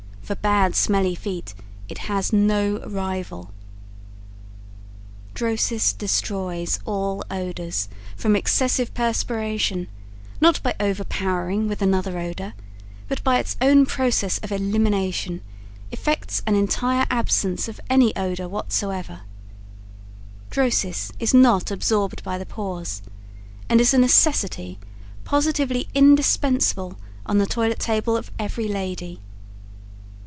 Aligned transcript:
For 0.23 0.35
bad 0.35 0.77
smelly 0.77 1.13
feet 1.13 1.53
it 1.89 1.97
has 2.07 2.31
no 2.31 2.79
rival. 2.87 3.51
DROSIS 5.33 5.91
DESTROYS 5.91 6.79
ALL 6.85 7.21
ODORS 7.29 7.89
from 8.15 8.37
excessive 8.37 8.93
perspiration, 8.93 9.89
not 10.39 10.63
by 10.63 10.73
overpowering 10.79 11.67
with 11.67 11.81
another 11.81 12.17
odor, 12.17 12.53
but 13.09 13.21
by 13.25 13.39
its 13.39 13.57
own 13.59 13.85
process 13.85 14.37
of 14.37 14.53
elimination, 14.53 15.41
effects 15.91 16.41
an 16.47 16.55
entire 16.55 17.05
absence 17.09 17.67
of 17.67 17.81
any 17.89 18.15
odor 18.15 18.47
whatsoever, 18.47 19.23
DROSIS 20.49 21.11
IS 21.19 21.33
NOT 21.33 21.71
ABSORBED 21.73 22.23
BY 22.23 22.37
THE 22.37 22.45
PORES 22.45 23.01
and 23.67 23.81
is 23.81 23.93
a 23.93 23.97
necessity, 23.97 24.79
positively 25.25 25.89
indispensable 25.93 26.97
on 27.25 27.37
the 27.37 27.45
toilet 27.45 27.79
table 27.79 28.15
of 28.15 28.31
every 28.39 28.69
lady. 28.69 29.19